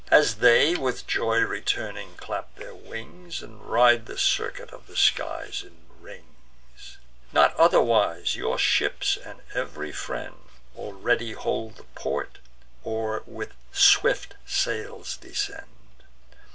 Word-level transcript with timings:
As 0.09 0.37
they, 0.37 0.73
with 0.73 1.05
joy 1.05 1.41
returning, 1.41 2.15
clap 2.15 2.55
their 2.55 2.73
wings, 2.73 3.43
And 3.43 3.63
ride 3.63 4.07
the 4.07 4.17
circuit 4.17 4.71
of 4.71 4.87
the 4.87 4.97
skies 4.97 5.61
in 5.61 5.77
rings; 5.99 6.97
Not 7.31 7.55
otherwise 7.55 8.35
your 8.35 8.57
ships, 8.57 9.15
and 9.15 9.41
ev'ry 9.53 9.91
friend, 9.91 10.41
Already 10.75 11.33
hold 11.33 11.75
the 11.77 11.83
port, 11.93 12.39
or 12.83 13.21
with 13.27 13.53
swift 13.73 14.33
sails 14.43 15.17
descend. 15.17 15.67